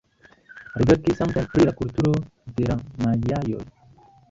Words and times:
Li 0.81 0.87
verkis 0.91 1.19
samtempe 1.19 1.51
pri 1.51 1.67
la 1.69 1.75
kulturo 1.83 2.15
de 2.57 2.73
la 2.73 2.81
majaoj. 3.07 3.63